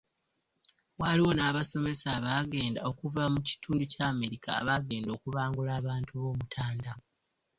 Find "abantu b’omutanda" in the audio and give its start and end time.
5.79-6.91